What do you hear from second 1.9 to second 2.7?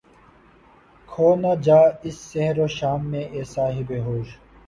اس سحر و